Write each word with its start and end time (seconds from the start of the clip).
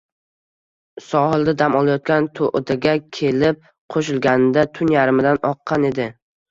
sohilda 1.07 1.53
dam 1.59 1.77
olayotgan 1.81 2.31
To‘daga 2.41 2.97
kelib 3.21 3.63
qo‘shilganida 3.97 4.69
tun 4.81 4.97
yarmidan 4.99 5.45
oqqan 5.55 5.93
edi. 5.95 6.15